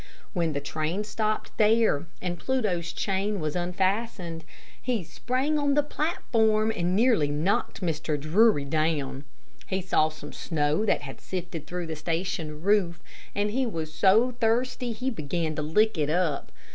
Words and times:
When 0.33 0.53
the 0.53 0.59
train 0.59 1.03
stopped 1.03 1.55
there, 1.57 2.07
and 2.23 2.39
Pluto's 2.39 2.91
chain 2.91 3.39
was 3.39 3.55
unfastened, 3.55 4.43
he 4.81 5.03
sprang 5.03 5.59
out 5.59 5.61
on 5.63 5.73
the 5.75 5.83
platform 5.83 6.73
and 6.75 6.95
nearly 6.95 7.29
knocked 7.29 7.81
Mr. 7.83 8.19
Drury 8.19 8.65
down. 8.65 9.25
He 9.67 9.79
saw 9.79 10.09
some 10.09 10.33
snow 10.33 10.85
that 10.87 11.03
had 11.03 11.21
sifted 11.21 11.67
through 11.67 11.85
the 11.85 11.95
station 11.95 12.63
roof 12.63 12.99
and 13.35 13.51
he 13.51 13.67
was 13.67 13.93
so 13.93 14.31
thirsty 14.39 14.91
that 14.91 14.97
he 15.01 15.11
began 15.11 15.53
to 15.53 15.61
lick 15.61 15.99
it 15.99 16.09
up. 16.09 16.51